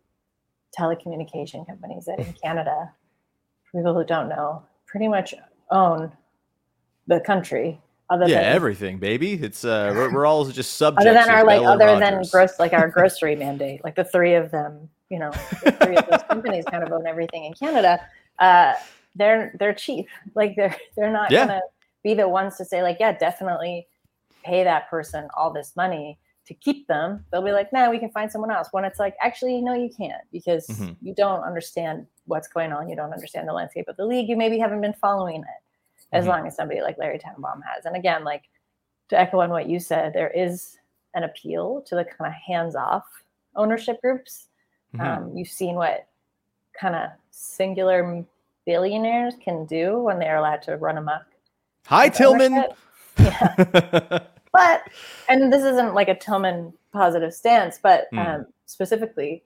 [0.78, 2.92] telecommunication companies that in Canada,
[3.64, 5.34] for people who don't know, pretty much
[5.72, 6.12] own
[7.08, 9.34] the country other yeah, than, everything, baby.
[9.34, 11.06] It's uh, we're, we're all just subjects.
[11.08, 14.52] Other than our like, other than gross, like our grocery mandate, like the three of
[14.52, 15.32] them, you know,
[15.64, 18.00] the three of those companies kind of own everything in Canada.
[18.40, 18.74] Uh,
[19.16, 20.08] they're they're cheap.
[20.36, 21.48] Like they're they're not yeah.
[21.48, 21.62] gonna
[22.04, 23.88] be the ones to say like, yeah, definitely
[24.44, 28.12] pay that person all this money to keep them, they'll be like, no, we can
[28.12, 28.68] find someone else.
[28.72, 30.96] When it's like, actually, no, you can't because Mhm.
[31.02, 32.88] you don't understand what's going on.
[32.88, 34.30] You don't understand the landscape of the league.
[34.30, 35.64] You maybe haven't been following it
[36.12, 36.30] as Mhm.
[36.30, 37.86] long as somebody like Larry Tanenbaum has.
[37.86, 38.44] And again, like
[39.10, 40.78] to echo on what you said, there is
[41.14, 43.06] an appeal to the kind of hands-off
[43.56, 44.50] ownership groups.
[44.94, 45.02] Mhm.
[45.02, 46.08] Um, you've seen what
[46.74, 48.26] kind of singular
[48.66, 51.26] billionaires can do when they're allowed to run amok.
[51.88, 52.54] Hi, Tilman.
[52.54, 52.78] ownership.
[53.18, 54.20] Yeah,
[54.52, 54.90] but
[55.30, 58.20] and this isn't like a Tilman positive stance, but Hmm.
[58.20, 59.44] um, specifically,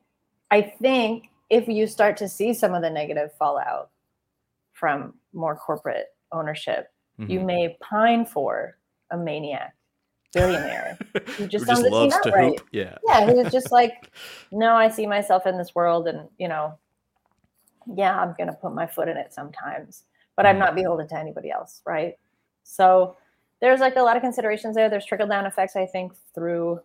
[0.50, 3.92] I think if you start to see some of the negative fallout
[4.74, 7.46] from more corporate ownership, you Mhm.
[7.46, 8.78] may pine for
[9.12, 9.76] a maniac
[10.34, 10.98] billionaire
[11.38, 12.60] who just, Who team loves to outright.
[12.60, 12.70] hoop.
[12.72, 12.98] Yeah.
[13.08, 14.12] Yeah, who's just like,
[14.52, 16.78] no, I see myself in this world, and you know,
[17.96, 20.04] yeah, I'm gonna put my foot in it sometimes,
[20.36, 20.60] but I'm Mhm.
[20.60, 22.18] not beholden to anybody else, right?
[22.64, 23.18] So
[23.62, 24.90] there's like a lot of considerations there.
[24.90, 26.82] There's trickle down effects, I think, through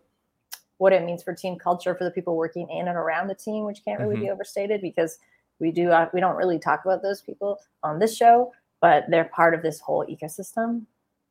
[0.77, 3.63] what it means for team culture for the people working in and around the team,
[3.65, 5.19] which can't really be overstated because
[5.59, 8.51] we do uh, we don't really talk about those people on this show,
[8.85, 10.83] but they're part of this whole ecosystem,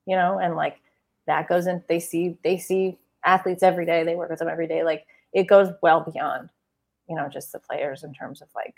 [0.06, 0.80] you know, and like
[1.28, 1.80] that goes in.
[1.88, 4.02] They see they see athletes every day.
[4.02, 4.82] They work with them every day.
[4.82, 6.48] Like it goes well beyond,
[7.08, 8.74] you know, just the players in terms of like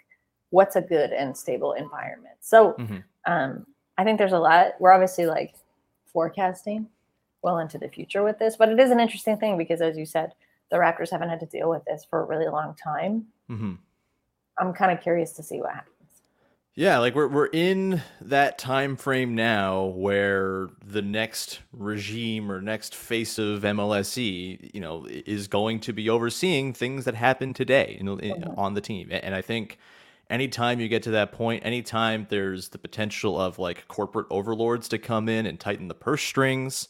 [0.50, 2.36] what's a good and stable environment.
[2.40, 3.02] So Mhm.
[3.24, 3.66] um,
[3.96, 4.74] I think there's a lot.
[4.78, 5.54] We're obviously like
[6.12, 6.90] forecasting
[7.40, 10.04] well into the future with this, but it is an interesting thing because, as you
[10.04, 10.34] said,
[10.70, 13.26] the Raptors haven't had to deal with this for a really long time.
[13.48, 13.78] Mhm.
[14.58, 15.95] I'm kind of curious to see what happens.
[16.78, 22.94] Yeah, like we're we're in that time frame now where the next regime or next
[22.94, 28.08] face of MLSE, you know, is going to be overseeing things that happen today in,
[28.08, 28.60] in- mm-hmm.
[28.60, 29.08] on the team.
[29.10, 29.78] And I think
[30.28, 34.98] anytime you get to that point, anytime there's the potential of like corporate overlords to
[34.98, 36.88] come in and tighten the purse strings,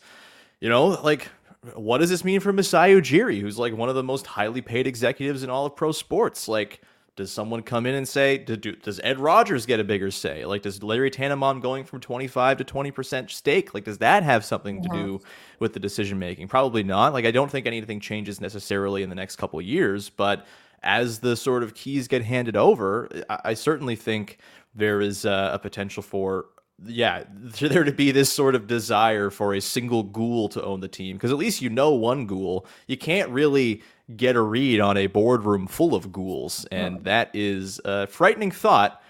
[0.59, 1.29] you know, like
[1.75, 4.89] what does this mean for Masai Ujiri, who's like one of the most highly paid
[4.89, 6.49] executives in all of pro sports?
[6.49, 6.81] Like,
[7.17, 10.45] does someone come in and say, do, do- does Ed Rogers get a bigger say?
[10.45, 14.83] Like, does Larry Tanenbaum going from 25 to 20% stake, like, does that have something
[14.83, 15.21] to do
[15.59, 16.49] with the decision making?
[16.49, 17.15] Probably not.
[17.15, 20.47] Like, I don't think anything changes necessarily in the next couple of years, but
[20.83, 24.39] as the sort of keys get handed over, I, I certainly think
[24.75, 26.47] there is uh, a potential for
[26.85, 30.81] yeah, for there to be this sort of desire for a single ghoul to own
[30.81, 32.67] the team, because at least you know one ghoul.
[32.87, 33.83] You can't really
[34.17, 39.03] get a read on a boardroom full of ghouls, and that is a frightening thought.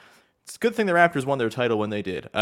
[0.45, 2.25] It's a good thing the Raptors won their title when they did,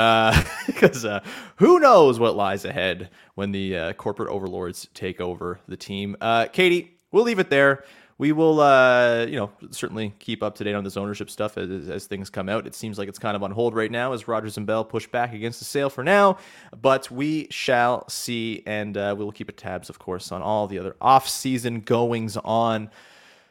[0.66, 1.20] because uh,
[1.56, 6.14] who knows what lies ahead when the uh, corporate overlords take over the team.
[6.20, 7.84] Uh, Katie, we'll leave it there.
[8.16, 11.88] We will, uh, you know, certainly keep up to date on this ownership stuff as,
[11.88, 12.66] as- things come out.
[12.66, 15.06] It seems like it's kind of on hold right now as Rogers and Bell push
[15.08, 16.38] back against the sale for now,
[16.80, 20.68] but we shall see, and uh, we will keep a tabs, of course, on all
[20.68, 22.88] the other off-season goings on.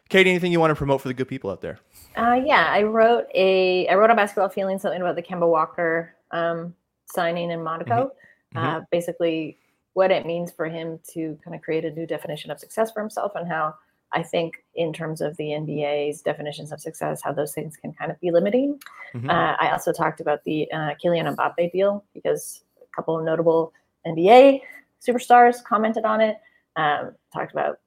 [0.08, 1.80] Katie, anything you want to promote for the good people out there?
[2.16, 6.14] Uh, yeah, I wrote a I wrote on basketball feeling something about the Kemba Walker
[6.32, 8.12] um, signing in Monaco.
[8.56, 9.58] Uh, basically,
[9.94, 13.00] what it means for him to kind of create a new definition of success for
[13.02, 13.74] himself, and how
[14.14, 18.12] I think, in terms of the NBA's definitions of success, how those things can kind
[18.12, 18.80] of be limiting.
[19.14, 19.30] Mhm.
[19.30, 23.74] Uh, I also talked about the uh, Kylian Mbappe deal because a couple of notable
[24.06, 24.62] NBA
[25.06, 26.38] superstars commented on it.
[26.76, 27.80] Um, talked about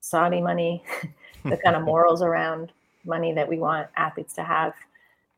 [0.00, 0.82] Saudi money,
[1.44, 2.72] the kind of morals around
[3.04, 4.74] money that we want athletes to have.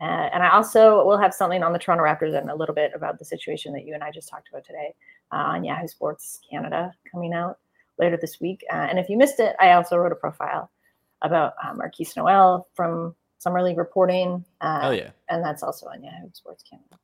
[0.01, 2.91] Uh, and I also will have something on the Toronto Raptors and a little bit
[2.95, 4.95] about the situation that you and I just talked about today
[5.31, 7.59] uh, on Yahoo Sports Canada coming out
[8.03, 8.65] later this week.
[8.71, 10.71] Uh, and if you missed it, I also wrote a profile
[11.23, 14.45] about uh, Markquis Nowell from Summer League reporting.
[14.61, 15.11] Uh, Hell yeah.
[15.29, 16.97] And that's also on Yahoo Sports Canada.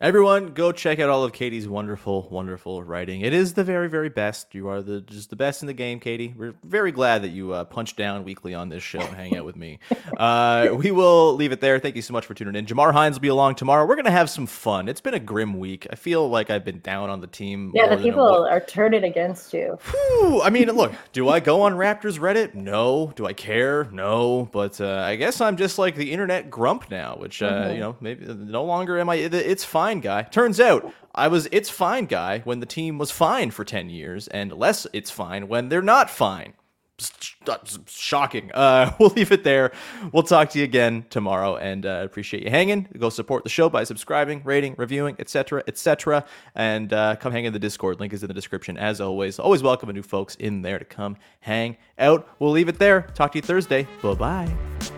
[0.00, 3.22] Everyone, go check out all of Katie's wonderful, wonderful writing.
[3.22, 4.54] It is the very, very best.
[4.54, 6.32] You are the just the best in the game, Katie.
[6.36, 9.44] We're very glad that you uh, punch down weekly on this show and hang out
[9.44, 9.80] with me.
[10.18, 11.78] Uh, we will leave it there.
[11.78, 12.66] Thank you so much for tuning in.
[12.66, 13.86] Jamar Hines will be along tomorrow.
[13.86, 14.88] We're gonna have some fun.
[14.88, 15.86] It's been a grim week.
[15.90, 17.70] I feel like I've been down on the team.
[17.72, 19.78] Yeah, more the than a people are turning against you.
[19.90, 22.54] Whew, I mean, look, do I go on Raptors Reddit?
[22.54, 23.12] No.
[23.14, 23.84] Do I care?
[23.92, 24.48] No.
[24.50, 27.74] But uh, I guess I'm just like the internet grump now, which, uh, Mhm.
[27.74, 30.22] you know, maybe no longer am I the it's fine guy.
[30.22, 34.28] Turns out I was it's fine guy when the team was fine for 10 years
[34.28, 36.54] and less it's fine when they're not fine.
[37.86, 38.50] Shocking.
[38.52, 39.72] Uh, we'll leave it there.
[40.12, 42.88] We'll talk to you again tomorrow, and uh, appreciate you hanging.
[42.98, 46.24] Go support the show by subscribing, rating, reviewing, etc., etc.,
[46.56, 48.00] and uh, come hang in the Discord.
[48.00, 48.76] Link is in the description.
[48.76, 52.28] As always, always welcome new folks in there to come hang out.
[52.40, 53.02] We'll leave it there.
[53.14, 53.86] Talk to you Thursday.
[54.02, 54.97] Bye bye.